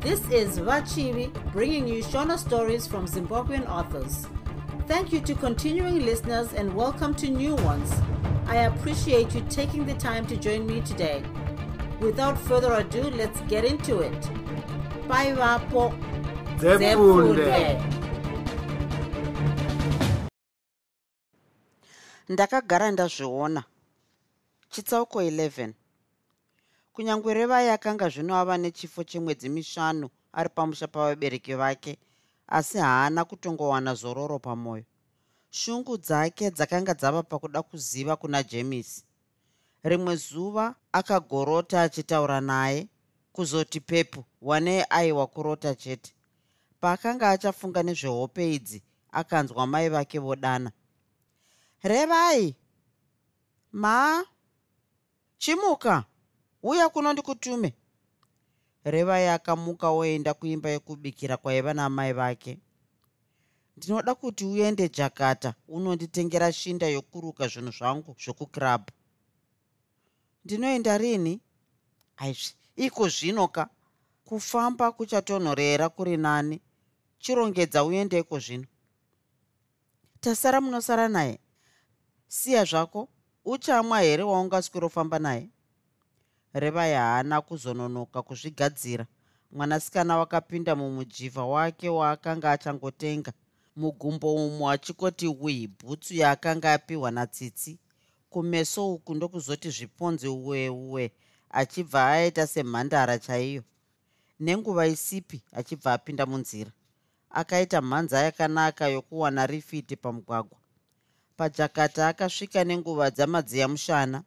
[0.00, 4.26] This is Vachivi bringing you Shona stories from Zimbabwean authors.
[4.88, 7.92] Thank you to continuing listeners and welcome to new ones.
[8.46, 11.22] I appreciate you taking the time to join me today.
[12.00, 14.20] Without further ado, let's get into it.
[15.06, 15.92] Bye, Vapo.
[22.28, 23.64] Ndakagara ndazviona
[24.70, 25.72] chitsauko 11
[26.92, 31.98] kunyange revai akanga zvino ava nechifo chemwedzi mishanu ari pamusha pavabereki vake
[32.46, 34.84] asi haana kutongowana zororo pamwoyo
[35.50, 39.04] shungu dzake dzakanga dzava pakuda kuziva kuna jemisi
[39.82, 42.88] rimwe zuva akagorota achitaura naye
[43.32, 46.14] kuzoti pepu wanei aiwa kurota chete.
[46.80, 48.82] Paakanga achafunga nezvehope idzi
[49.12, 50.72] akanzwa mai vake vodana.
[51.82, 52.56] Revai!
[53.72, 54.24] Ma?
[55.38, 56.04] Chimuka
[56.62, 57.74] uya kuno ndikutume.
[58.84, 62.58] Revai akamuka oenda kuimba yekubikira kwaiva namai vake.
[63.76, 68.90] Ndinoda kuti uende jakata unonditengera shinda yokuruka zvinhu zvangu zvokukirabhu
[70.44, 71.40] ndinoenda rini?
[72.16, 73.68] Aizvi iko zvino ka?
[74.24, 76.60] Kufamba kuchatonhorera kuri nani.
[77.18, 78.66] Chirongedza uendeko zvino.
[80.20, 81.38] Tasara munosara naye.
[82.28, 83.08] Siya zvako.
[83.44, 85.48] Uchamwa here waungaswirofamba naye
[86.54, 89.06] revai haana kuzononoka kuzvigadzira.
[89.52, 93.32] Mwanasikana wakapinda mumujivha wake waakanga achangotenga.
[93.76, 97.78] Mugumbo umo achikoti wi bhutsu yaakanga apiwa natsitsi.
[98.30, 101.12] Kumeso uku ndokuzoti zviponzi uweuwe
[101.50, 103.62] achibva aita semhandara chaiyo.
[104.40, 106.72] Nenguva isipi achibva apinda munzira.
[107.30, 110.58] Akaita mhanza yakanaka yokuwana rifiti pamugwagwa.
[111.36, 114.22] Pajakata akasvika nenguva dzamadziya mushana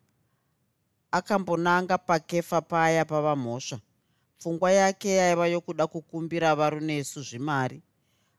[1.14, 3.80] akambonanga pakefa paya pava mhosva.
[4.40, 7.82] Pfungwa yake yaiva yokuda kukumbira varunesu zvimari.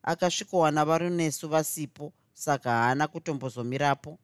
[0.03, 4.19] Akasvikowana varunesu vasipo saka haana kutombozomirapo.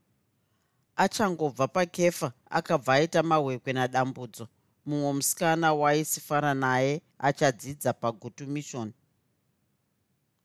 [0.97, 4.49] Achangobva pakefa akabva aita mahwekwe nadambudzo.
[4.87, 8.93] Mumwe musikana waaisifana naye achadzidza pagutu mission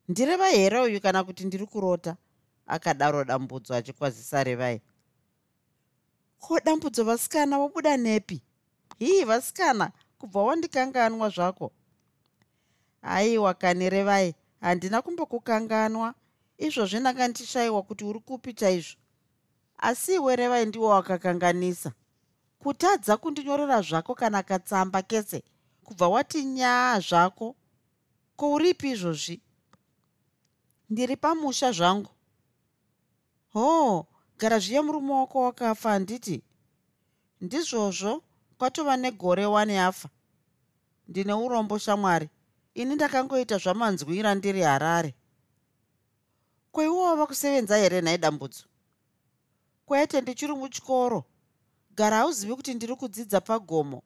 [0.09, 2.17] ndireva here uyu kana kuti ndiri kurota?
[2.67, 4.81] Akadaro dambudzo achikwazisa revai
[6.39, 8.41] ko dambudzo vasikana wabuda nepi?
[8.99, 11.71] Hii vasikana kubva wandikanganwa zvako.
[13.01, 16.13] Aiwa kani revai handina kumbokukanganwa.
[16.57, 18.97] Izvozvi ndanga ndichishayiwa kuti uri kupi chaizvo.
[19.77, 21.91] Asi iwe revai ndiwo wakakanganisa?
[22.59, 25.43] Kutadza kundinyorera zvako kana katsamba kese
[25.83, 27.55] kubva wati nyaa zvako.
[28.35, 29.41] Ko uripi izvozvi?
[30.89, 32.11] Ndiri pamusha zvangu.
[33.53, 34.05] Hoo
[34.37, 36.43] gara zviye murume wako wakafa handiti
[37.41, 38.23] ndizvozvo
[38.57, 40.09] kwatova negore wani afa.
[41.07, 42.29] Ndine urombo shamwari.
[42.73, 45.15] Ini ndakangoita zvamanzwira ndiri harare.
[46.71, 48.63] Kwaiwo wava kusevenza here nhai dambudzo?
[49.85, 51.23] Kwete ndichiri muchikoro.
[51.95, 54.03] Gara hauzivi kuti ndiri kudzidza pagomo?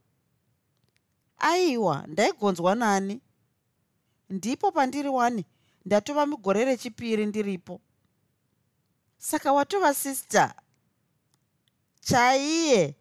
[1.38, 3.22] Aiwa ndaigonzwa nani.
[4.30, 5.46] Ndipo pandiri wani
[5.86, 7.82] ndatova mugore rechipiri ndiripo
[9.20, 10.54] saka watova sister
[12.02, 12.96] chaiye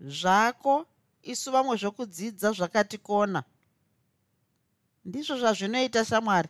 [0.00, 0.86] zvako
[1.22, 3.44] isu vamwe zvokudzidza zvakatikona.
[5.04, 6.48] Ndizvo zvazvinoita shamwari.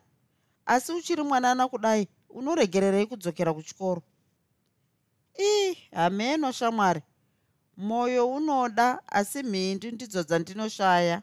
[0.66, 4.02] Asi uchiri mwanana kudai unoregererei kudzokera kuchikoro.
[5.40, 7.02] Ii hameno shamwari.
[7.76, 11.22] Mwoyo unoda asi mhindu ndidzo dzandinoshaya.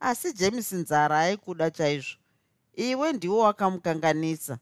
[0.00, 2.18] Asi james nzara aikuda chaizvo.
[2.74, 4.58] Iwe ndiwo wakamukanganisa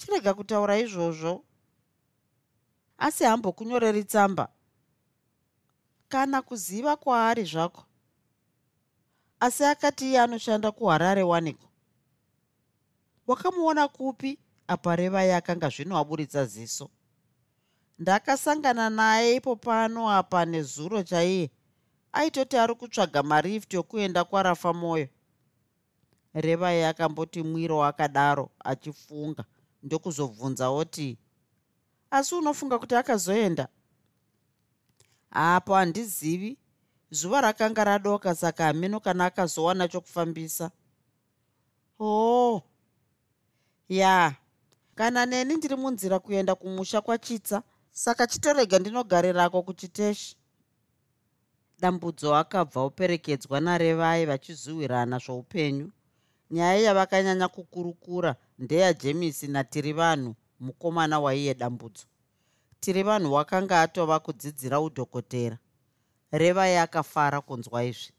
[0.00, 1.44] chirega kutaura izvozvo.
[2.98, 4.48] Asi hambokunyoreri tsamba.
[6.08, 7.84] Kana kuziva kwaari zvako.
[9.40, 11.66] Asi akati iye anoshanda kuharare waniko
[13.26, 16.90] wakamuona kupi apa revai akanga zvino aburitsa ziso?
[17.98, 21.50] Ndakasangana naye ipo pano apa nezuro chaiye.
[22.12, 25.08] Aitoti ari kutsvaga marifti okuenda kwarafa mwoyo
[26.34, 29.44] revai akamboti mwiro akadaro achifunga
[29.82, 31.18] ndokuzobvunza oti
[32.10, 33.68] asi unofunga kuti akazoenda?
[35.30, 36.58] Apo handizivi.
[37.10, 40.70] Zuva rakanga radoka saka hameno kana akazowana chokufambisa.
[42.00, 42.62] Oo
[43.88, 44.34] ya.
[44.94, 50.36] Kana neni ndiri munzira kuenda kumusha kwachitsa saka chitorega ndinogarirako kuchiteshi.
[51.78, 55.90] Dambudzo akabva operekedzwa narevai vachizuhwirana zvoupenyu.
[56.50, 62.04] Nyaya yavakanyanya kukurukura ndeyajemisi natiri vanhu mukomana waiye dambudzo.
[62.80, 65.58] Tiri vanhu wakanga atova kudzidzira udhokotera.
[66.32, 68.12] Revai akafara kunzwa izvi.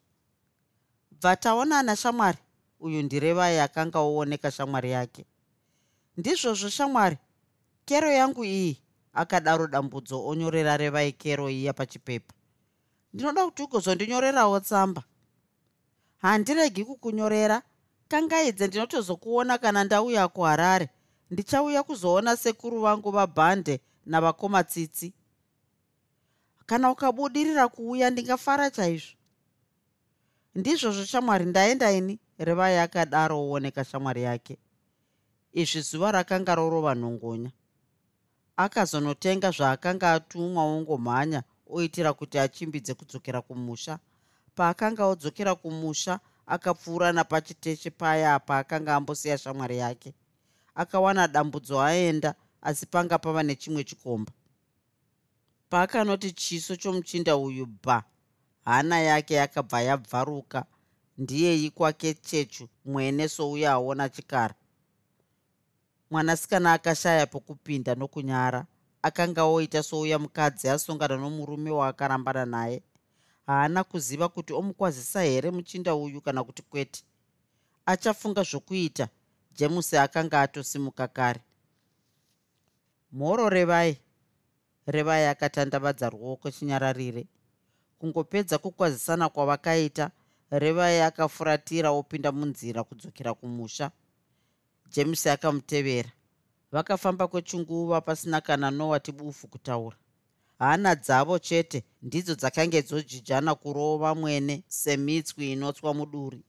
[1.12, 2.38] Bva taonana shamwari?
[2.80, 5.26] Uyu ndirevai akanga ooneka shamwari yake.
[6.18, 7.18] Ndizvozvo shamwari
[7.86, 8.82] kero yangu iyi
[9.14, 12.34] akadaro dambudzo onyorera revai kero iya pachipepa.
[13.14, 15.04] Ndinoda kuti ugozondinyorerawo tsamba.
[16.18, 17.62] Handiregi kukunyorera
[18.12, 20.90] kangaidze ndinotozokuona kana ndauya kuharare.
[21.32, 25.14] Ndichauya kuzoona sekuru vangu vabhande navakomatsitsi
[26.66, 29.16] kana ukabudirira kuuya ndingafara chaizvo.
[30.56, 34.58] Ndizvozvo shamwari ndaenda ini revai akadaro ooneka shamwari yake.
[35.54, 37.52] Izvi zuva rakanga rorova nhongonya
[38.58, 44.00] akazonotenga zvaakanga atumwa ongomhanya oitira kuti achimbidze kudzokera kumusha.
[44.56, 50.14] Paakanga odzokera kumusha akapfuura napachiteche paya apa akanga ambosiya shamwari yake.
[50.76, 54.32] Akawana dambudzo aenda asi panga pava nechimwe chikomba.
[55.70, 58.04] Paakanoti chiso chomuchinda uyu bha
[58.66, 60.66] hana yake yakabva yabvaruka
[61.18, 64.56] ndiyeyi kwake chechu mwene souya aona chikara.
[66.12, 68.66] Mwanasikana akashaya pokupinda nokunyara
[69.02, 72.84] akanga oita souya mukadzi asongana nomurume waakarambana naye
[73.52, 77.04] haana kuziva kuti omukwazisa here muchinda uyu kana kuti kwete.
[77.86, 79.08] Achafunga zvokuita
[79.58, 81.42] jemusi akanga atosimuka kare.
[83.12, 83.98] Mhoro revai.
[84.88, 87.28] Revai akatandavadza ruoko chinyararire.
[88.00, 90.12] Kungopedza kukwazisana kwavakaita
[90.52, 93.92] revai akafuratira opinda munzira kudzokera kumusha.
[94.90, 96.12] James akamutevera.
[96.72, 99.98] Vakafamba kwechinguva pasina kana nowati bufu kutaura
[100.62, 106.42] hana dzavo chete ndidzo dzakange dzojijana kurova mwene semitswi inotswa muduri.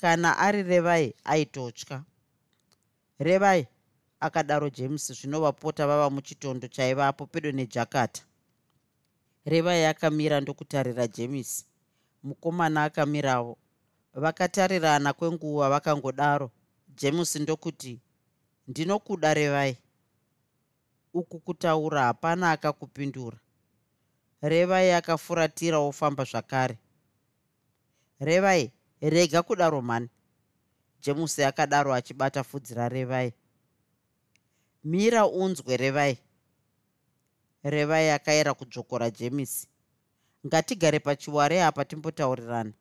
[0.00, 2.04] Kana ari revai aitotya.
[3.18, 3.66] Revai
[4.20, 8.22] akadaro james zvinovapota vava muchitondo chaivapo pedo nejakata.
[9.44, 11.66] Revai akamira ndokutarira james.
[12.22, 13.58] Mukomana akamiravo
[14.14, 16.50] vakatarirana kwenguva vakangodaro.
[16.96, 18.00] James ndokuti
[18.68, 19.76] ndinokuda revai
[21.16, 23.38] uku kutaura hapana akakupindura.
[24.42, 26.78] Revai akafuratira ofamba zvakare.
[28.20, 30.08] Revai rega kudaro mhani
[31.00, 33.32] jemusi akadaro achibata pfudzi rarevai.
[34.84, 36.18] Mira unzwe revai.
[37.62, 39.68] Revai akaera kudzvokora jemisi.
[40.46, 42.72] Ngatigare pachiware apa timbotaurirana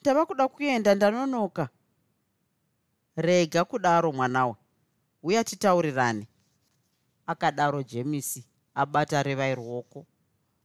[0.00, 1.68] ndava kuda kuenda ndanonoka.
[3.16, 4.54] Rega kudaro mwanawe.
[5.22, 6.26] Uya titaurirane
[7.26, 8.44] akadaro jemisi
[8.74, 10.06] abata revai ruoko.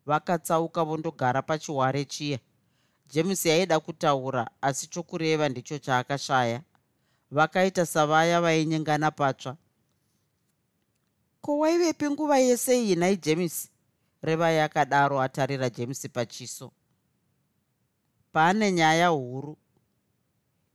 [0.05, 2.39] Vakatsauka vondogara pachiware chiya.
[3.07, 6.61] Jemisi aida kutaura asi chokureva ndicho chaakashaya.
[7.31, 9.57] Vakaita savaya vainyengana patsva.
[11.41, 13.69] Ko waivepi nguva yese iyi nhai jemisi?
[14.21, 16.71] Revai akadaro atarira jemisi pachiso.
[18.31, 19.57] Paane nyaya huru.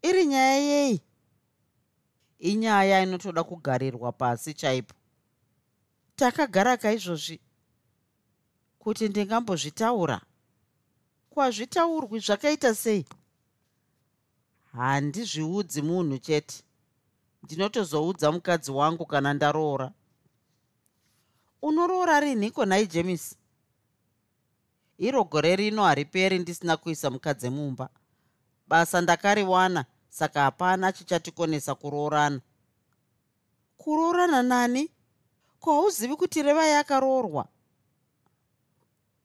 [0.03, 1.01] Iri nyaya yei?
[2.39, 4.95] Inyaya inotoda kugarirwa pasi chaipo
[6.17, 7.41] takagara kaizvozvi
[8.79, 10.21] kuti ndingambozvitaura.
[11.31, 13.07] Kwazvitaurwi zvakaita sei?
[14.73, 16.63] Handizviudzi munhu chete.
[17.43, 19.93] Ndinotozoudza mukadzi wangu kana ndaroora.
[21.63, 23.37] Unoroora rinhiko nhai jemisi
[24.99, 27.89] iro gore rino hariperi ndisina kuisa mukadzi mumba.
[28.69, 32.41] Basa ndakariwana saka hapana chichatikonesa kuroorana.
[33.77, 34.91] Kuroorana nani
[35.65, 37.49] ko hauzivi kuti revai akaroorwa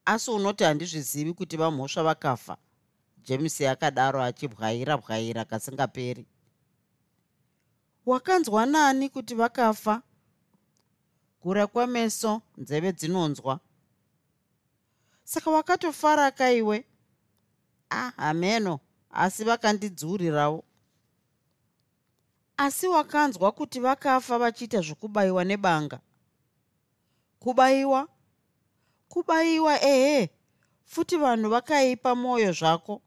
[0.04, 2.56] asi unoti handizvizivi kuti vamhosva vakafa.
[3.24, 6.26] James akadaro achibwaira bwaira kasingaperi.
[8.06, 10.02] Wakanzwa nani kuti vakafa?
[11.42, 13.60] Gura kwemeso nzeve dzinonzwa.
[15.24, 16.84] Saka wakatofara kaiwe
[17.90, 18.80] ah hameno
[19.10, 20.64] asi vakandidziurirawo.
[22.56, 26.00] Asi wakanzwa kuti vakafa vachiita zvokubayiwa nebanga
[27.40, 28.08] kubayiwa
[29.08, 30.30] kubayiwa ehe
[30.84, 33.02] futi vanhu vakaipa mwoyo zvako.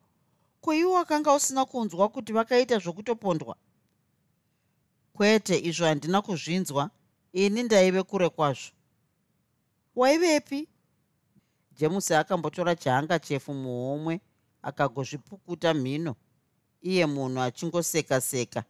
[0.61, 3.55] Ko iwe wakanga usina kunzwa kuti vakaita zvokutopondwa
[5.13, 6.89] kwete izvo handina kuzvinzwa
[7.33, 8.71] ini ndaive kure kwazvo.
[9.95, 10.67] Waivepi?
[11.77, 14.21] Jemusi akambotora chihanga chefu muhomwe
[14.61, 16.15] akagozvipukuta mhino.
[16.81, 18.63] Iye munhu achingoseka seka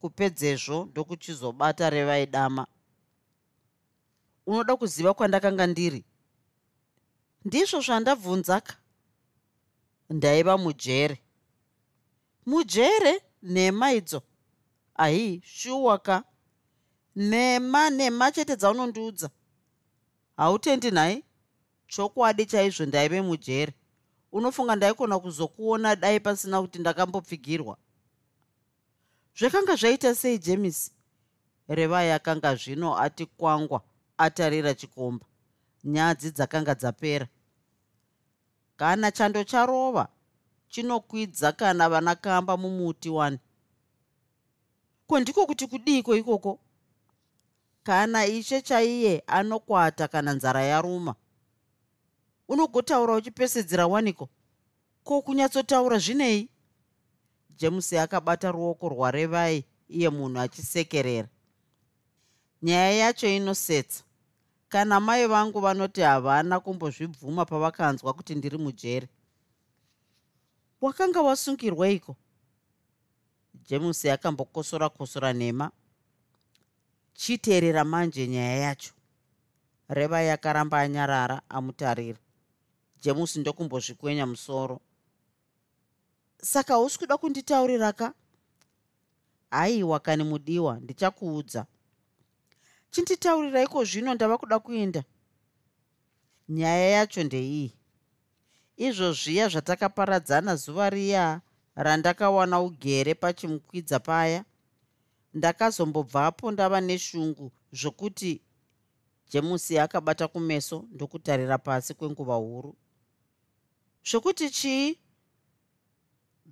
[0.00, 2.66] kupedzezvo ndokuchizobata revaidama
[4.46, 6.04] unoda kuziva kwandakanga ndiri?
[7.44, 8.76] Ndizvo zvandabvunzaka.
[10.10, 11.18] Ndaiva mujere.
[12.46, 14.22] Mujere nhema idzo.
[14.94, 16.24] Ahi shuwaka.
[17.16, 19.30] Nhema nhema chete dzaunondiudza.
[20.36, 21.24] Hautendi nhai?
[21.86, 23.74] Chokwadi chaizvo ndaive mujere.
[24.32, 27.76] Unofunga ndaikona kuzokuona dai pasina kuti ndakambopfigirwa.
[29.38, 30.92] Zvakanga zvaita sei jemisi?
[31.68, 33.82] Revai akanga zvino ati kwangwa
[34.24, 35.26] atarira chikomba.
[35.84, 37.26] Nyadzi dzakanga dzapera.
[38.76, 40.08] Kana chando charova
[40.68, 43.38] chinokwidza kana vana kamba mumuti wani.
[45.06, 46.58] Ko ndiko kuti kudiiko ikoko?
[47.82, 51.14] Kana ishe chaiye anokwata kana nzara yaruma
[52.48, 54.28] unogotaura uchipesedzera waniko
[55.04, 55.22] ko?
[55.22, 56.48] Kunyatsotaura zvinei?
[57.56, 61.28] James akabata ruoko rwarevai iye munhu achisekerera.
[62.62, 64.04] Nyaya yacho inosetsa
[64.70, 69.08] kana mai vangu vanoti havana kumbozvibvuma pavakanzwa kuti ndiri mujeri
[70.80, 72.16] wakanga wasungirweiko
[73.68, 75.70] james akambokosora kosora nhema.
[77.14, 78.92] Chiteerera manje nyaya yacho.
[79.88, 82.18] Reva yakaramba anyarara amutarira.
[83.02, 84.80] James ndokumbozvikwenya musoro.
[86.42, 88.14] Saka hausi kuda kunditaurira ka?
[89.50, 91.66] Haiwa kani mudiwa ndichakuudza
[92.90, 95.02] chinditauriraiko zvino ndava kuda kuenda
[96.48, 97.72] nyaya yacho ndeiyi.
[98.76, 101.40] Izvo zviya zvatakaparadzana zuva riya
[101.74, 104.44] randakawana ugere pachimukwidza paya.
[105.34, 108.42] Ndakazombobvapo ndava neshungu zvokuti
[109.30, 112.76] jemusi akabata kumeso ndokutarira pasi kwenguva huru.
[114.10, 114.98] Zvokuti chii?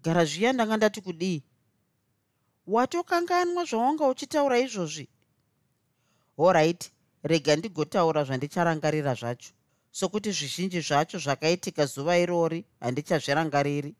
[0.02, 1.42] Gara zviya ndanga ndati kudii?
[2.66, 5.08] Watokanganwa zvawanga uchitaura izvozvi
[6.38, 6.90] oright
[7.22, 9.52] rega ndigotaura zvandicharangarira zvacho.
[9.90, 13.94] Sokuti zvizhinji zvacho zvakaitika zuva irori handichazvirangariri.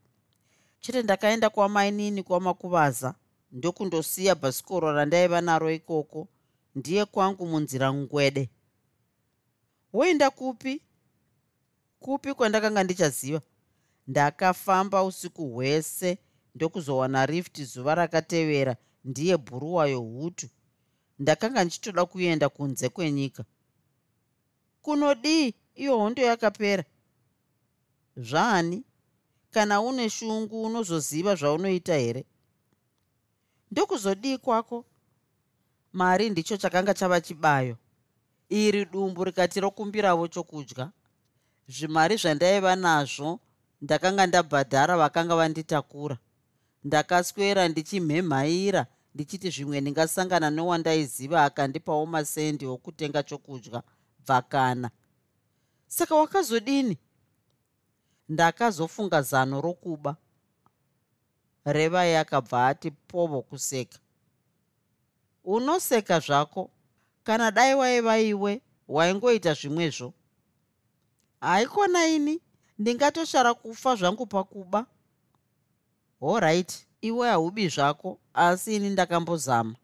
[0.81, 3.15] Chete ndakaenda kwamainini kwamakuvaza
[3.53, 6.29] ndokundosiya bhasikoro randaiva naro ikoko
[6.75, 8.51] ndiye kwangu munzira ngwede.
[9.93, 10.83] Woenda kupi?
[12.01, 13.41] Kupi kwandakanga ndichaziva?
[14.07, 16.19] Ndakafamba usiku hwese
[16.55, 20.49] ndokuzowana rift zuva rakatevera ndiye bhuruwayo hutu
[21.19, 23.45] ndakanga ndichitoda kuenda kunze kwenyika.
[24.83, 25.55] Kunodii?
[25.75, 26.85] Iyo hondo yakapera.
[28.17, 28.85] Zvani
[29.51, 32.25] kana une shungu unozoziva zvaunoita here?
[33.71, 34.85] Ndokuzodii kwako?
[35.93, 37.77] Mari ndicho chakanga chava chibayo.
[38.49, 40.91] Iri dumbu rikati rokumbiravo chokudya
[41.69, 43.41] zvimari zvandaiva nazvo
[43.83, 46.19] ndakanga ndabhadhara vakanga vanditakura.
[46.85, 53.83] Ndakaswera ndichimhemhaira ndichiti zvimwe ndingasangana newandaiziva akandipawo masendi okutenga chokudya
[54.27, 54.91] bvakana
[55.89, 56.99] saka wakazodini?
[58.29, 60.17] Ndakazofunga zano rokuba.
[61.65, 63.99] Revai akabva ati povo kuseka.
[65.45, 66.71] Unoseka zvako?
[67.25, 70.15] Kana dai waiva iwe waingoita zvimwezvo?
[71.41, 72.41] Haikona ini
[72.79, 74.87] ndingatoshara kufa zvangu pakuba.
[76.21, 79.75] Oright iwe haubi zvako asi ini ndakambozama.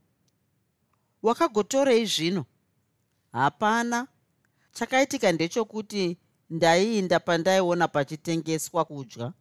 [1.23, 2.45] Wakagotorei zvino?
[3.33, 4.07] Hapana.
[4.73, 6.19] Chakaitika ndechokuti
[6.51, 9.33] ndaiinda pandaiona pachitengeswa kudya.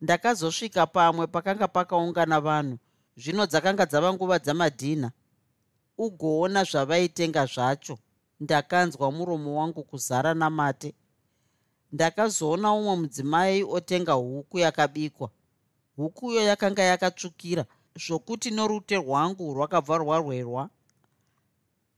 [0.00, 2.78] Ndakazosvika pamwe pakanga pakaungana vanhu
[3.16, 5.12] zvino dzakanga dzava nguva dzamadhina.
[5.98, 7.98] Ugoona zvavaitenga zvacho.
[8.40, 10.94] Ndakanzwa muromo wangu kuzara namate.
[11.92, 15.30] Ndakazoona umwe mudzimai otenga huku yakabikwa
[15.96, 17.64] hukuyo yakanga yakatsvukira
[17.96, 20.70] zvokuti norute rwangu rwakabva rwarwerwa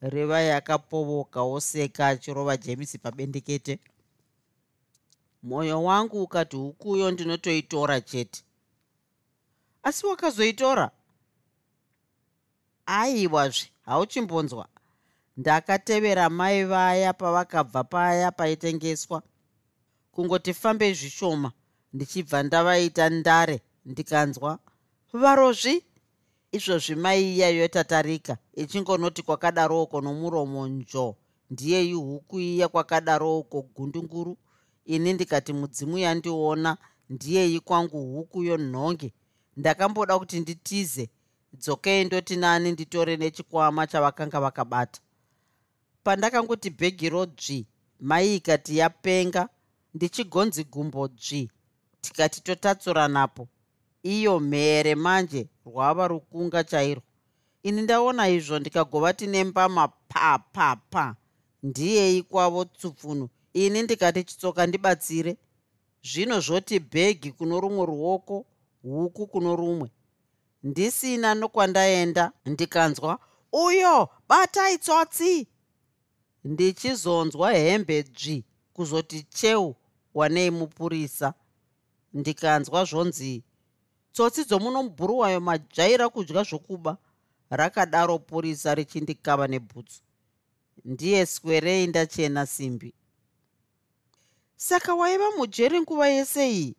[0.01, 3.79] reva yakapovoka oseka achirova jemisi pabendekete.
[5.43, 8.43] Mwoyo wangu ukati hukuyo ndinotoitora chete.
[9.83, 10.91] Asi wakazoitora?
[12.87, 14.69] Aiwazve hauchimbonzwa.
[15.37, 19.23] Ndakatevera mai vaya pavakabva paya paitengeswa.
[20.13, 21.53] Kungoti fambei zvishoma
[21.93, 24.59] ndichibva ndavaita ndare ndikanzwa
[25.23, 25.75] varozvi
[26.57, 31.07] izvozvi mai iya yotatarika ichingonoti kwakadaroko nomuromo njo
[31.51, 34.35] ndiye ihuku iya kwakadaroko gundunguru
[34.95, 36.71] ini ndikati mudzimu yandiona
[37.11, 39.13] ndiyei kwangu huku yonhonge.
[39.57, 41.11] Ndakamboda kuti nditize
[41.61, 45.01] dzokei ndoti nani nditore nechikwama chavakanga vakabata.
[46.05, 47.67] Pandakangoti bhegi rodzvi
[48.01, 49.49] mai ikati yapenga
[49.95, 51.51] ndichigonzi gumbo dzvi
[52.01, 53.49] tikati totatsuranapo
[54.15, 57.03] iyo mhere manje rwava rukunga chairwo
[57.67, 61.17] ini ndaona izvo ndikagova tine mbama pa pa pa
[61.63, 63.29] ndiyei kwavo tsupfunu.
[63.53, 65.37] Ini ndikati chitsoka ndibatsire.
[66.03, 68.47] Zvino zvoti bhegi kuno rumwe ruoko
[68.83, 69.91] huku kuno rumwe.
[70.63, 73.19] Ndisina nokwandaenda ndikanzwa
[73.53, 75.47] uyo batai tsotsi
[76.45, 78.45] ndichizonzwa hembe dzvi
[78.75, 79.77] kuzoti cheu
[80.15, 81.35] wanei mupurisa.
[82.15, 83.43] Ndikanzwa zvonzi
[84.17, 86.97] tsotsi dzomunomubhuruwayo majaira kudya zvokuba
[87.51, 90.01] rakadaro purisa richindikava nebhutsu.
[90.85, 92.95] Ndiye swerei ndachena simbi.
[94.57, 96.77] Saka waiva mujeri nguva yese iyi?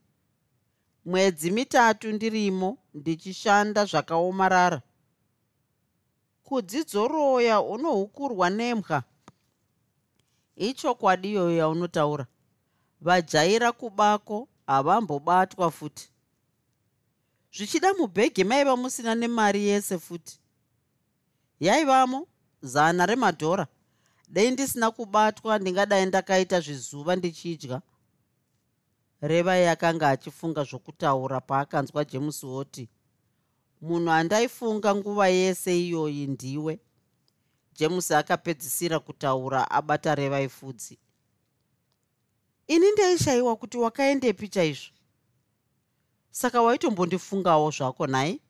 [1.06, 4.82] Mwedzi mitatu ndirimo ndichishanda zvakaomarara.
[6.44, 9.04] Kudzidzoroya unohukurwa nemwa
[10.56, 12.26] ichokwadi iyoyo yaunotaura.
[13.02, 16.10] Vajaira kubako havambobatwa futi
[17.58, 20.40] zvichida mubhegi maiva musina nemari yese futi.
[21.60, 22.28] Yaivamo
[22.62, 23.68] zana remadhora.
[24.30, 27.82] Dei ndisina kubatwa ndingadai ndakaita zvizuva ndichidya.
[29.22, 32.90] Revai akanga achifunga zvokutaura paakanzwa james woti
[33.82, 36.80] munhu andaifunga nguva yese iyoyi ndiwe.
[37.74, 40.98] James akapedzisira kutaura abata revai fudzi
[42.68, 44.97] ini ndaishayiwa kuti wakaendepi chaizvo
[46.38, 48.42] saka waitombondifungawo zvako nai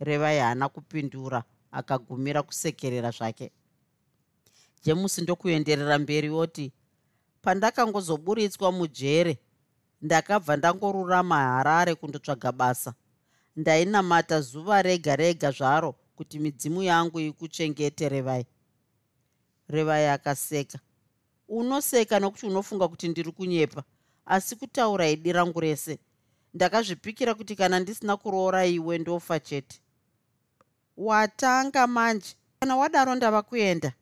[0.00, 3.50] revai haana kupindura akagumira kusekerera zvake.
[4.84, 6.72] James ndokuenderera mberi oti
[7.42, 9.38] pandakangozoburitswa mujere
[10.02, 12.94] ndakabva ndangorurama harare kundotsvaga basa.
[13.56, 18.46] Ndainamata zuva rega rega zvaro kuti midzimu yangu ikuchengete revai.
[19.68, 20.78] Revai akaseka.
[21.48, 23.82] Unoseka nokuti unofunga kuti ndiri kunyepa
[24.26, 25.98] asi kutaura idi rangu rese
[26.60, 29.80] ndakazvipikira kuti kana ndisina kuroora iwe ndofa chete.
[30.96, 32.34] Watanga manje.
[32.60, 33.92] Kana wadaro ndava kuenda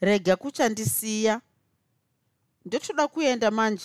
[0.00, 1.40] rega kuchandisiya.
[2.64, 3.84] Ndotoda kuenda manje.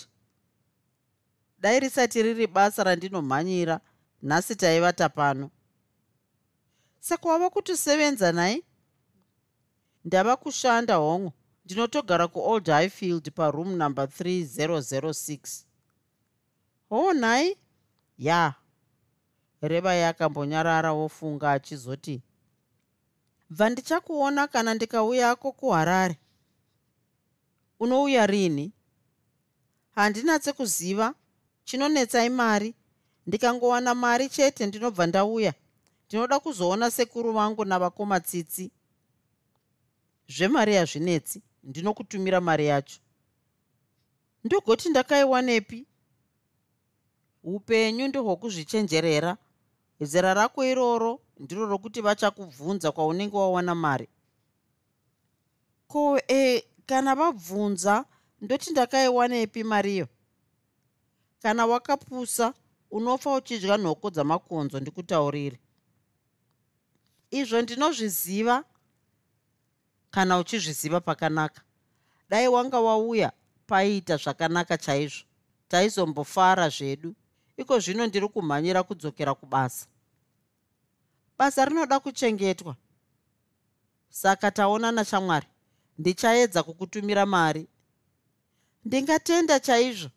[1.59, 3.79] Dai risati riri basa randinomhanyira
[4.21, 5.49] nhasi taivata pano
[6.99, 8.63] saka wava kutosevenza nai?
[10.05, 11.31] Ndava kushanda hongu
[11.65, 15.64] ndinotogara kuold highfield paroom number 3006
[16.95, 17.57] hoo nhai?
[18.17, 18.53] Ya.
[19.61, 22.21] Revai akambonyarara wofunga achizoti
[23.49, 26.17] bva ndichakuona kana ndikauyako kuharare.
[27.79, 28.71] Unouya rini?
[29.95, 31.13] Handinatsekuziva
[31.63, 32.75] chinonetsai mari.
[33.27, 35.53] Ndikangowana mari chete ndinobva ndauya.
[36.07, 38.71] Ndinoda kuzoona sekuru vangu navakoma tsitsi
[40.27, 41.41] zvemari hazvinetsi.
[41.63, 42.99] Ndinokutumira mari yacho.
[44.43, 45.87] Ndogoti ndakaiwanepi
[47.45, 49.37] upenyu ndohwokuzvichenjerera
[50.01, 54.07] zera rako iroro ndiro rokuti vachakubvunza kwaunenge wawana mari.
[55.87, 58.05] Ko e kana vabvunza
[58.41, 60.07] ndoti ndakaiwanepi mariyo?
[61.41, 62.53] Kana wakapusa
[62.91, 65.59] unofa uchidya nhoko dzamakonzo ndikutaurire.
[67.31, 68.63] Izvo ndinozviziva
[70.11, 71.61] kana uchizviziva pakanaka.
[72.29, 73.31] Dai wanga wauya
[73.67, 75.23] paiita zvakanaka chaizvo.
[75.67, 77.15] Taizombofara zvedu
[77.57, 79.87] iko zvino ndiri kumhanyira kudzokera kubasa.
[81.37, 82.75] Basa rinoda kuchengetwa.
[84.09, 85.47] Saka taonana shamwari
[85.97, 87.67] ndichaedza kukutumira mari.
[88.85, 90.09] Ndingatenda chaizvo.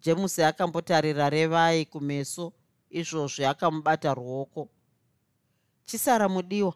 [0.00, 2.52] Jemusi akambotarira revai kumeso
[2.90, 4.68] izvozvi akamubata ruoko.
[5.84, 6.74] Chisara mudiwa.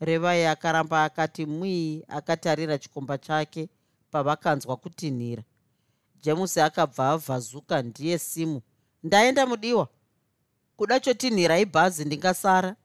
[0.00, 3.68] Revai akaramba akati mwii akatarira chikomba chake
[4.10, 5.42] pavakanzwa kutinhira.
[6.22, 8.62] Jemusi akabva avhazuka ndiye simu
[9.02, 9.88] ndaenda mudiwa.
[10.76, 12.76] Kuda chotinhira ibhazi ndingasara.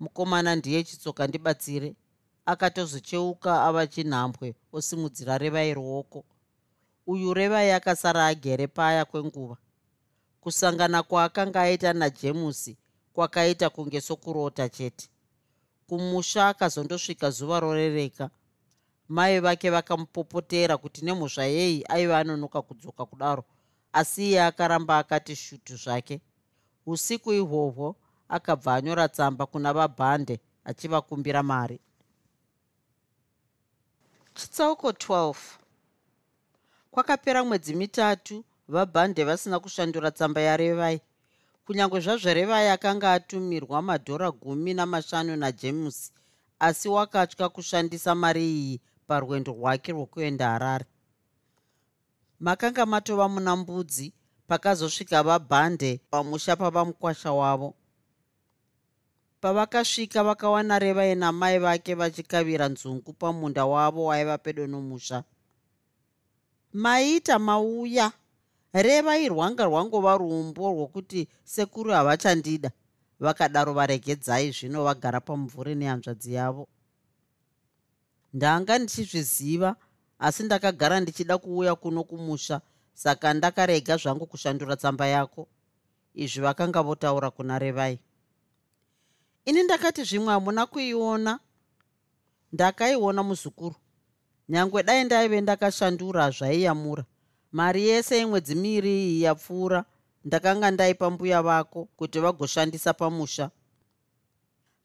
[0.00, 1.94] Mukomana ndiye chitsoka ndibatsire.
[2.46, 6.24] Akatozocheuka ava chinhambwe osimudzira revai ruoko
[7.06, 9.56] uyu revai akasara agere paya kwenguva.
[10.40, 12.76] Kusangana kwaakanga aita najemusi
[13.12, 15.08] kwakaita kunge sokurota chete.
[15.86, 18.30] Kumusha akazondosvika zuva rorereka.
[19.08, 23.44] Mai vake vakamupopotera kuti nemhosva yei aiva anonoka kudzoka kudaro
[23.92, 26.20] asi iye akaramba akati shutu zvake.
[26.86, 27.96] Usiku ihwohwo
[28.28, 31.80] akabva anyora tsamba kuna vabhande achivakumbira mari.
[34.34, 35.34] Chitsauko 12
[36.90, 41.00] kwakapera mwedzi mitatu vabhande vasina kushandura tsamba yarevai.
[41.66, 46.12] Kunyange zvazvo revai akanga atumirwa madhora gumi namashanu najames
[46.58, 50.86] asi wakatya kushandisa mari iyi parwendo rwake rwokuenda harare
[52.42, 54.12] makanga matova muna mbudzi
[54.46, 57.74] pakazosvika vabhande pamusha pavamukwasha wavo.
[59.40, 65.24] Pavakasvika vakawana revai namai vake vachikavira nzungu pamunda wavo waiva pedo nomusha.
[66.72, 68.12] Maita mauya.
[68.72, 72.70] Revai rwanga rwangova rumbo rwokuti sekuru havachandida.
[73.20, 76.68] Vakadaro varegedzai zvino vagara pamumvuri nehanzvadzi yavo.
[78.32, 79.76] Ndanga ndichizviziva
[80.22, 82.60] asi ndakagara ndichida kuuya kuno kumusha
[82.94, 85.48] saka ndakarega zvangu kushandura tsamba yako.
[86.14, 87.98] Izvi vakanga votaura kuna revai.
[89.44, 91.40] Ini ndakati zvimwe hamuna kuiona?
[92.52, 93.74] Ndakaiona muzukuru.
[94.48, 97.04] Nyange dai ndaive ndakashandura zvaiyamura
[97.52, 99.84] mari yese yemwedzi miri iyi yapfuura
[100.24, 103.50] ndakanga ndaipa mbuya vako kuti vagoshandisa pamusha.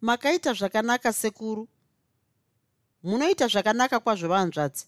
[0.02, 1.68] Makaita zvakanaka sekuru.
[3.04, 4.86] Munoita zvakanaka kwazvo vanzvadzi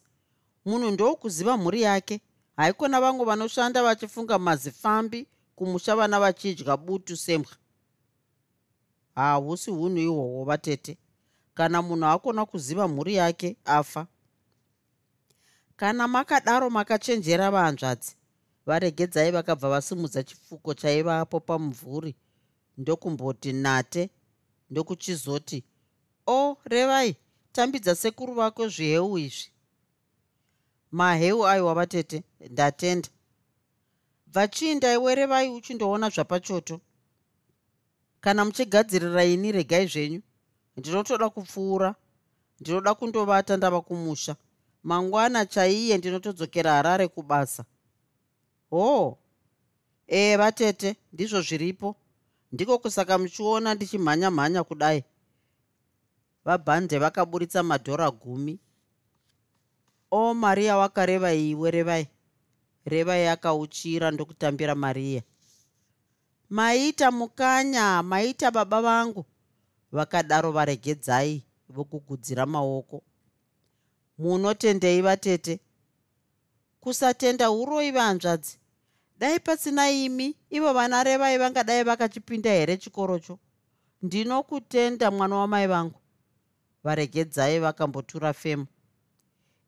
[0.70, 2.22] munhu ndokuziva mhuri yake.
[2.56, 7.52] Haikona vamwe vanoshanda vachifunga mazifambi kumusha vana vachidya butu semwa.
[9.16, 10.98] Hahusi unhu ihwohwo vatete.
[11.54, 14.08] Kana munhu akona kuziva mhuri yake afa.
[15.76, 18.16] Kana makadaro makachenjera vahanzvadzi
[18.66, 22.16] varegedzai vakabva vasimudza chifuko chaivapo pamuvhuri
[22.78, 24.10] ndokumboti nate
[24.70, 25.64] ndokuchizoti
[26.28, 27.16] o revai
[27.52, 29.52] tambidza sekuru vako zviheu izvi
[30.92, 33.10] maheu aiwa vatete ndatenda.
[34.28, 36.82] Bvachiinda iwe revai uchindoona zvapachoto?
[38.22, 40.22] Kana muchigadzirira ini regai zvenyu.
[40.78, 41.96] Ndinotoda kupfuura
[42.60, 44.36] ndinoda kundovata ndava kumusha.
[44.84, 47.66] Mangwana chaiye ndinotodzokera harare kubasa.
[48.70, 49.18] Hoo
[50.10, 51.96] ee vatete ndizvo zviripo.
[52.52, 55.04] Ndiko kusaka muchiona ndichimhanya mhanya kudai.
[56.46, 58.60] Vabhande vakaburitsa madhora gumi
[60.12, 62.08] o mariya wakareva iwe revai.
[62.86, 65.22] Revai akauchira ndokutambira mariya
[66.50, 69.26] maita mukanya maita baba vangu.
[69.92, 73.04] Vakadaro varegedzai vokugudzira maoko.
[74.18, 75.60] Munotendei vatete.
[76.80, 78.60] Kusatenda uroi vanzvadzi.
[79.20, 83.40] Dai pasina imi ivo vana revai vangadai vakachipinda here chikorocho?
[84.02, 86.00] Ndinokutenda mwana wamai vangu.
[86.84, 88.66] Varegedzai vakambotura femo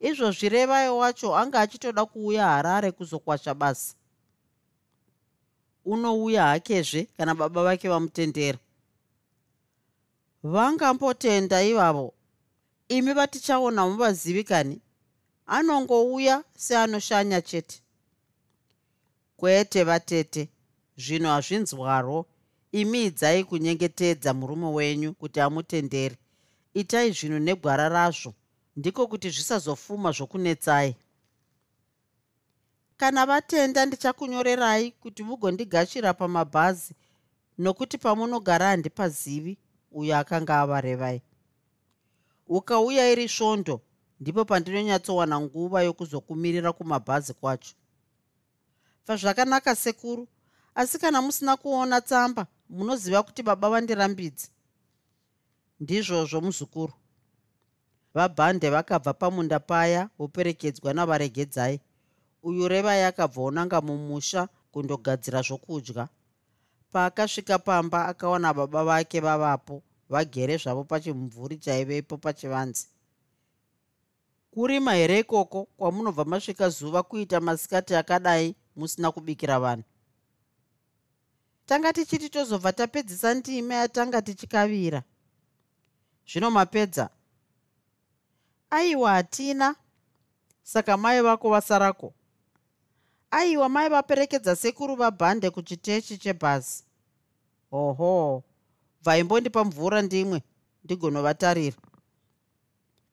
[0.01, 3.95] izvozvi revai wacho anga achitoda kuuya harare kuzokwasha basa
[5.85, 8.59] unouya hakezve kana baba vake vamutendera.
[10.43, 12.13] Vangambotenda ivavo.
[12.89, 14.81] Imi vatichaona muvazivikani.
[15.47, 17.81] Anongouya seanoshanya chete.
[19.37, 20.49] Kwete vatete
[20.97, 22.25] zvinhu hazvinzwaro.
[22.71, 26.17] Imi idzai kunyengetedza murume wenyu kuti amutendere.
[26.73, 28.33] Itai zvinhu negwara razvo
[28.75, 30.95] ndiko kuti zvisazofuma zvokunetsai.
[32.97, 36.95] Kana vatenda ndichakunyorerai kuti mugondigashira pamabhazi
[37.57, 39.57] nokuti pamunogara handipazivi
[39.91, 41.21] uyo akanga avarevai.
[42.47, 43.81] Ukauya iri svondo
[44.19, 47.75] ndipo pandinonyatsowana nguva yokuzokumirira kumabhazi kwacho.
[49.05, 50.27] Pazvakanaka sekuru
[50.75, 54.49] asi kana musina kuona tsamba munoziva kuti baba vandirambidzi.
[55.79, 56.93] Ndizvozvo muzukuru
[58.13, 61.79] vabhande vakabva pamunda paya voperekedzwa navaregedzai.
[62.43, 66.07] Uyu revai akabva onanga mumusha kundogadzira zvokudya.
[66.91, 72.87] Paakasvika pamba akawana baba vake vavapo vagere zvavo pachimumvuri chaivepo pachivanze.
[74.51, 79.83] Kurima here ikoko kwamunobva masvika zuva kuita masikati akadai musina kubikira vanhu?
[81.65, 85.03] Tanga tichiti tozobva tapedzisa ndima yatanga tichikavira.
[86.27, 87.09] Zvino mapedza
[88.71, 89.75] aiwa hatina.
[90.63, 92.13] Saka mai vako vasarako.
[93.31, 96.83] Aiwa mai vaperekedza sekuru vabhande kuchitechi chebhazi.
[97.71, 98.43] Hoho
[99.03, 100.41] bvaimbondipa mvura ndimwe
[100.83, 101.77] ndigonovatarira.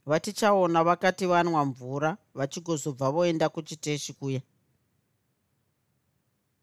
[0.07, 4.41] Vatichaona vakati vanwa mvura vachigozobva voenda kuchiteshi kuya.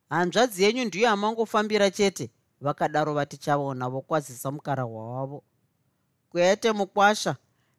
[0.09, 2.29] Hanzvadzi yenyu ndiyo amangofambira chete
[2.61, 5.43] vakadaro vatichaona vokwazisa mukarahwa wavo
[6.29, 7.35] kwete mukwasha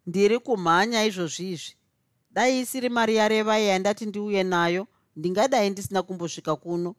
[0.07, 1.75] ndiri kumhanya izvozvizvi
[2.31, 6.95] dai isiri mari yarevai yandati ndiuye nayo ndingadai ndisina kumbosvika kuno.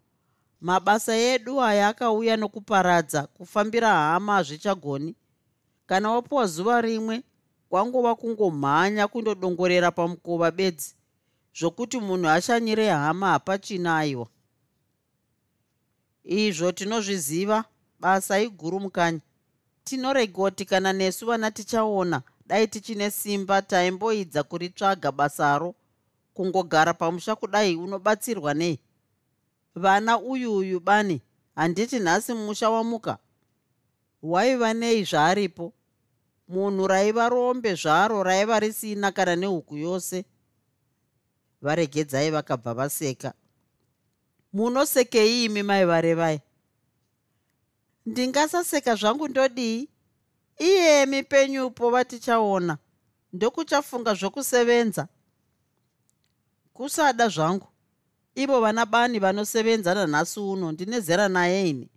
[0.61, 5.15] Mabasa edu aya akauya nokuparadza kufambira hama hazvichagoni.
[5.85, 7.23] Kana wapiwa zuva rimwe
[7.69, 10.95] kwangova kungomhanya kundodongorera pamukova bedzi
[11.59, 14.27] zvokuti munhu ashanyire hama hapachina aiwa.
[16.23, 17.65] Izvo tinozviziva
[17.99, 19.19] basa iguru mukanya
[19.83, 25.75] tinoregoti kana nesu vana tichaona dai tichine simba taimboidza kuritsvaga basaro
[26.33, 28.79] kungogara pamusha kudai unobatsirwa nei?
[29.75, 31.21] Vana uyu uyu bani
[31.55, 33.17] handiti nhasi musha wamuka?
[34.21, 35.73] Waiva nei zvaaripo?
[36.47, 40.25] Munhu raiva rombe zvaro raiva risina kana nehuku yose.
[41.61, 43.33] Varegedzai vakabva vaseka.
[44.53, 46.41] Munosekei imi mai varevai?
[48.05, 49.89] Ndingasaseka zvangu ndodii
[50.57, 52.77] iyemi penyupo vatichaona.
[53.33, 55.07] Ndokuchafunga zvokusevenza.
[56.73, 57.67] Kusada zvangu.
[58.35, 61.89] Ivo vana bani vanosevenza nanhasi uno ndine zera naye ini.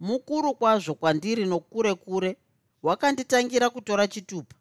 [0.00, 2.36] Mukuru kwazvo kwandiri nokure kure
[2.82, 4.56] wakanditangira kutora chitupa.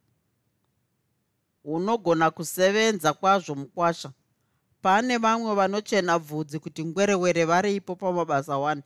[1.63, 4.12] Unogona kusevenza kwazvo mukwasha.
[4.82, 8.82] Pane vamwe vanochena bvudzi kuti ngwerewere varipo pamabasa 1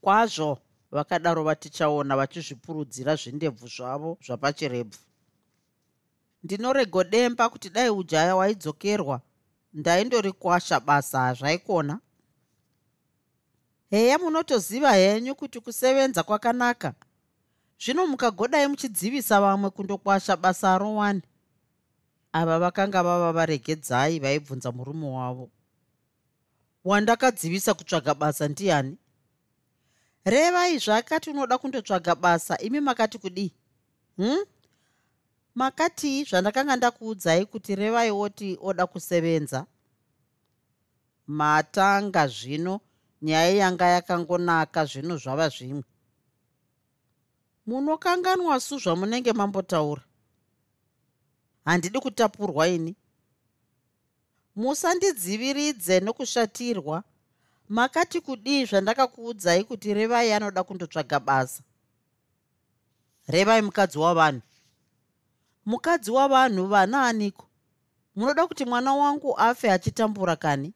[0.00, 0.58] kwazvo
[0.92, 4.98] vakadaro vatichaona vachizvipurudzira zvindebvu zvavo zvapachirebvu.
[6.42, 9.20] Ndinoregodemba kuti dai ujaya waidzokerwa
[9.72, 12.00] ndaindorikwasha basa hazvaikona.
[13.90, 16.94] Heya munotoziva henyu kuti kusevenza kwakanaka.
[17.84, 21.22] Zvino mukagodai muchidzivisa vamwe kundokwasha basa rowani
[22.32, 25.50] ava vakanga vava varegedzai vaibvunza murume wavo.
[26.84, 28.98] Wandakadzivisa kutsvaga basa ndiani
[30.24, 33.52] revai zvakati unoda kundotsvaga basa imi makati kudii?
[34.16, 34.44] Hm
[35.54, 39.66] makatii zvandakanga ndakuudzai kuti revaiwoti oda kusevenza.
[41.26, 42.80] Matanga zvino
[43.22, 45.84] nyaya yanga yakangonaka zvino zvava zvimwe.
[47.66, 50.02] Munokanganwa su zvamunenge mambotaura.
[51.64, 52.96] Handidi kutapurwa ini.
[54.56, 57.04] Musandidziviridze nokushatirwa
[57.72, 61.62] makati kudii zvandakakuudzai kuti revai anoda kundotsvaga basa?
[63.28, 64.42] Revai mukadzi wavanhu.
[65.66, 67.46] Mukadzi wavanhu vana aniko?
[68.16, 70.72] Munoda kuti mwana wangu afe achitambura kani?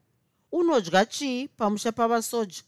[0.52, 2.62] Unodya chii pamusha pavasoja?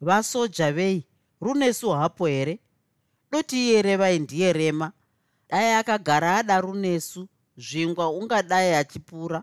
[0.00, 1.04] Vasoja vei
[1.40, 2.58] runesu hapo here?
[3.32, 4.92] Doti iye revai ndiye rema.
[5.48, 9.42] Dai akagara ada runesu zvingwa ungadai achipura.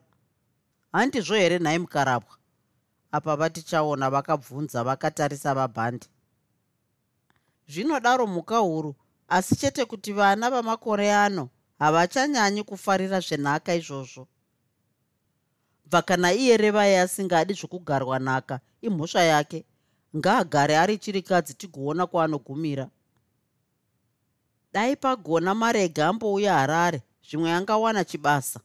[0.91, 2.37] Handizvo here nhai mukarapwa
[3.13, 6.07] apa vatichaona vakabvunza vakatarisa vabhandi.
[7.67, 8.95] Zvinodaro mhuka huru
[9.27, 11.49] asi chete kuti vana vamakore ano
[11.79, 14.27] havachanyanyi kufarira zvenhaka izvozvo.
[15.85, 19.65] Bva kana iye revai asingadi zvokugarwa nhaka imhosva yake
[20.17, 22.89] ngaagare ari chirikadzi tigoona kwaanogumira.
[24.73, 28.59] Dai pagona marega ambouya harare zvimwe angawana chibasa.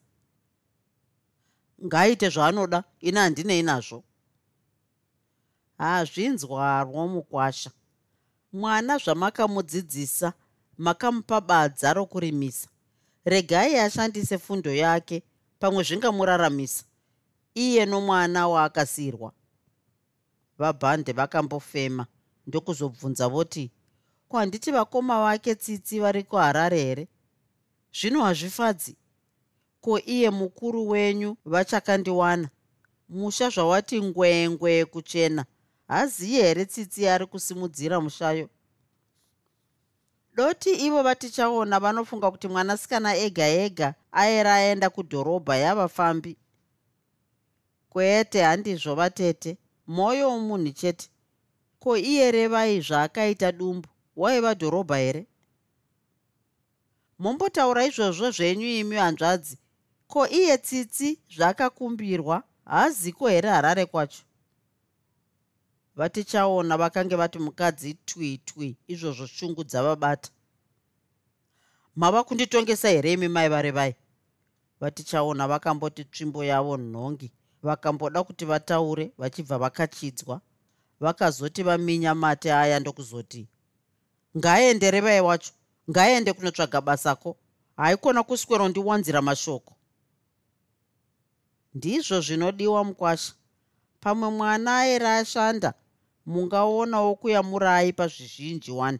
[1.84, 4.04] Ngaaite zvaanoda ini handinei nazvo
[5.78, 7.70] hazvinzwarwo mukwasha
[8.52, 10.32] mwana zvamakamudzidzisa
[10.78, 12.68] makamupa badza rokurimisa.
[13.24, 15.22] Regai ashandise fundo yake
[15.58, 16.84] pamwe zvingamuraramisa.
[17.54, 19.32] Iye nomwana waakasiyirwa
[20.58, 22.06] vabhande vakambofema
[22.46, 23.70] ndokuzobvunza voti
[24.28, 27.08] ko handiti vakoma vake tsitsi vari kuharare here?
[27.92, 28.96] Zvino hazvifadzi.
[29.80, 32.48] Ko iye mukuru wenyu vachakandiwana
[33.08, 35.44] musha zvawati ngwengwe kuchena
[35.88, 38.48] haziyi here tsitsi ari kusimudzira mushayo?
[40.36, 46.36] Doti ivo vatichaona vanofunga kuti mwanasikana ega ega aera aenda kudhorobha yavafambi
[47.90, 49.56] kwete handizvo vatete.
[49.86, 51.08] Mwoyo womunhu chete.
[51.80, 53.88] Ko iye revai zvaakaita dumbu?
[54.16, 55.26] Waiva dhorobha here?
[57.18, 59.58] Mombotaura izvozvo zvenyu imi hanzvadzi
[60.06, 64.22] ko iye tsitsi zvaakakumbirwa haaziko here harare kwacho
[65.98, 70.30] vatichaona vakange vati mukadzi twi twi izvozvo shungu dzavabata.
[71.96, 73.94] Mava kunditongesa here imi mai varevai
[74.80, 77.32] vatichaona vakamboti tsvimbo yavo nhongi.
[77.62, 80.40] vakamboda kuti vataure vachibva vakachidzwa.
[81.00, 83.48] vakazoti vaminya mate aya ndokuzoti
[84.36, 85.52] ngaende revai wacho?
[85.90, 87.36] Ngaende kunotsvaga basako?
[87.76, 89.74] Haikona kuswero ndiwanzira mashoko
[91.74, 93.32] ndizvo zvinodiwa mukwasha.
[94.00, 95.74] Pamwe mwana aera ashanda
[96.28, 98.98] mungaonawo kuyamurai pazvizhinji wani.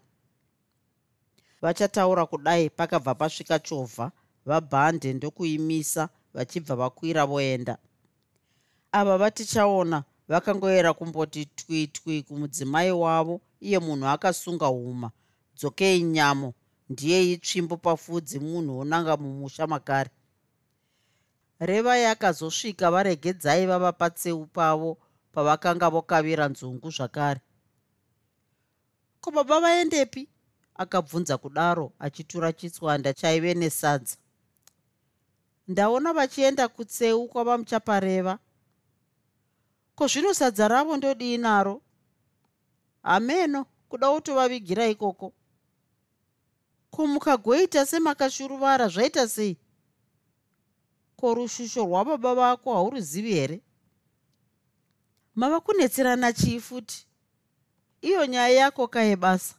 [1.63, 4.13] Vachataura kudai pakabva pasvika chovha
[4.47, 7.79] vabhande ndokuimisa vachibva vakwira voenda.
[8.93, 15.11] Ava vatichaona vakangoera kumboti twi twi kumudzimai wavo iye munhu akasunga huma.
[15.57, 16.55] Dzokei nyamo
[16.89, 20.11] ndiye itsvimbo pafudzi munhu unanga mumusha makare.
[21.61, 24.99] Revai akazosvika varegedzai vava patseu pavo
[25.39, 27.41] pavakanga vokavira nzungu zvakare.
[29.21, 30.29] Ko baba vaendepi?
[30.75, 34.17] Akabvunza kudaro achitura chitswanda chaive nesadza
[35.69, 38.39] ndaona vachienda kutseu kwavamuchapareva
[39.95, 41.83] ko zvino sadza ravo ndodii naro?
[43.03, 45.33] Hameno kuda kutovavigira ikoko.
[46.91, 49.57] Ko mukagoita semakashuruvara zvaita sei?
[51.17, 53.63] Ko rushusho rwababa vako hauruzivi here
[55.39, 57.07] mava kunetserana chii futi
[58.01, 59.55] iyo nyaya yako kaye basa.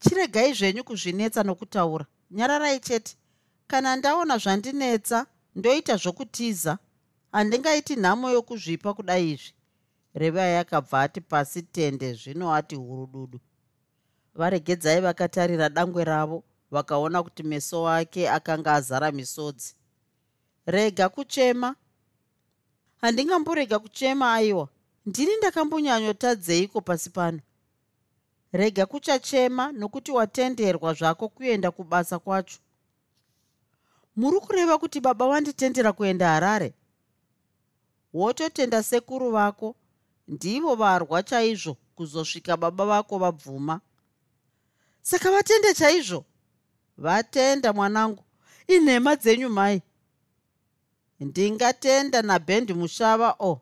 [0.00, 2.06] Chiregai zvenyu kuzvinetsa nokutaura.
[2.30, 3.16] Nyararai chete.
[3.66, 6.78] Kana ndaona zvandinetsa ndoita zvokutiza.
[7.32, 9.54] Handingaiti nhamo yokuzvipa kudai izvi.
[10.14, 13.40] Revai akabva ati pasi tende zvino ati hurududu.
[14.34, 19.74] Varegedzai vakatarira dangwe ravo vakaona kuti meso wake akanga azara misodzi.
[20.66, 21.76] Rega kuchema
[23.02, 24.68] handingamborega kuchema aiwa.
[25.06, 27.40] Ndini ndakambonyanyotadzeiko pasi pano?
[28.52, 32.58] Rega kuchachema nokuti watenderwa zvako kuenda kubasa kwacho.
[34.16, 36.74] Muri kureva kuti baba wanditendera kuenda harare?
[38.14, 39.76] Wototenda sekuru vako
[40.28, 43.80] ndivo varwa chaizvo kuzosvika baba vako vabvuma.
[45.02, 46.24] Saka vatende chaizvo?
[46.98, 48.24] Vatenda mwanangu
[48.66, 49.82] inhema dzenyu mai
[51.24, 53.60] ndingatenda nabhendi mushava o oh.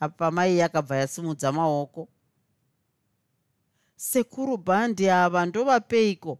[0.00, 2.08] apa mai yakabva yasimudza maoko.
[3.96, 6.38] Sekuru bhandi ava ndovapeiko?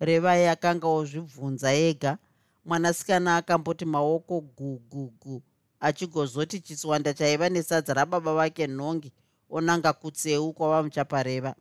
[0.00, 2.18] Revai akanga ozvibvunza ega.
[2.64, 5.42] Mwanasikana akamboti maoko gugugu
[5.80, 9.12] achigozoti chiswanda chaiva nesadza rababa vake nhongi
[9.50, 11.54] onanga kutseu kwavamuchapareva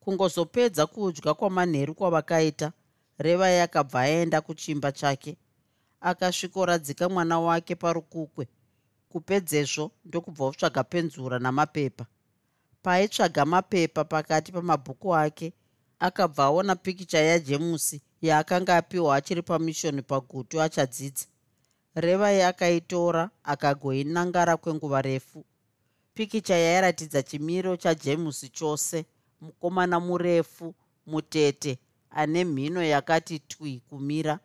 [0.00, 2.72] kungozopedza kudya kwamanheru kwavakaita
[3.20, 5.36] revai akabva aenda kuchimba chake.
[6.00, 8.48] Akasvikoradzika mwana wake parukukwe
[9.08, 12.06] kupedzezvo ndokubva otsvaga penzura namapepa.
[12.82, 15.52] Paaitsvaga mapepa pakati pamabhuku ake
[15.98, 21.26] akabva aona pikicha yajemusi yaakanga apiwa achiri pamishoni pagutu achadzidza.
[21.94, 25.44] Revai akaitora akagoinangara kwenguva refu.
[26.14, 29.04] Pikicha yairatidza chimiro chajemusi chose
[29.40, 30.74] mukomana murefu
[31.06, 31.78] mutete
[32.10, 34.38] ane mhino yakati twi kumira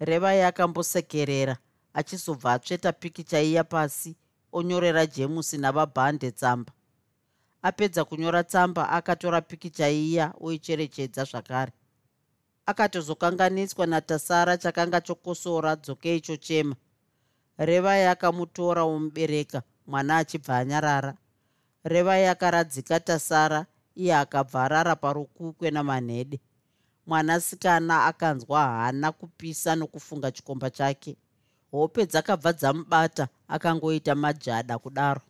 [0.00, 1.56] revai akambosekerera
[1.94, 4.16] achizobva atsveta pikicha iya pasi
[4.52, 6.72] onyorera jemusi navabhande tsamba.
[7.62, 11.72] Apedza kunyora tsamba akatora pikicha iya oicherechedza zvakare.
[12.66, 16.76] Akatozokanganiswa natasara chakanga chokosora dzokei chochema
[17.58, 21.14] revai akamutora omubereka mwana achibva anyarara.
[21.84, 26.40] Revai akaradzika tasara iye akabva arara parukukwe namanhede
[27.06, 31.16] mwanasikana akanzwa haana kupisa nokufunga chikomba chake
[31.70, 35.20] hope dzakabva dzamubata akangoita majada kudaro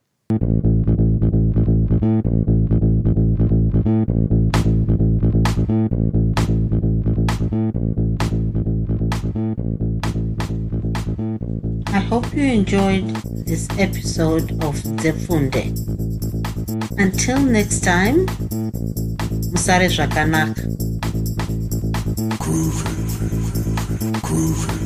[11.95, 13.09] I hope you enjoyed
[13.47, 15.73] this episode of Zefunde.
[16.99, 18.27] Until next time,
[19.53, 20.92] Musare Zvakanaka.
[22.43, 22.83] groove,
[24.23, 24.82] groove.